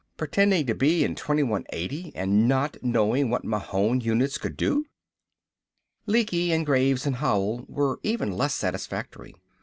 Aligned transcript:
Pretendin' 0.17 0.65
to 0.65 0.73
be 0.73 1.03
in 1.03 1.13
2180 1.13 2.11
and 2.15 2.47
not 2.47 2.75
knowin' 2.81 3.29
what 3.29 3.43
Mahon 3.45 4.01
units 4.01 4.39
could 4.39 4.57
do!" 4.57 4.83
Lecky 6.07 6.51
and 6.51 6.65
Graves 6.65 7.05
and 7.05 7.17
Howell 7.17 7.65
were 7.69 7.99
even 8.01 8.31
less 8.31 8.55
satisfactory. 8.55 9.35